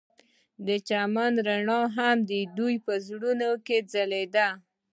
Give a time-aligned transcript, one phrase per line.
[0.67, 4.47] د چمن رڼا هم د دوی په زړونو کې ځلېده.